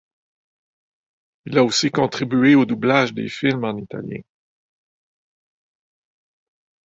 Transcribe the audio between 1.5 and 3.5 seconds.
a aussi contribué au doublage des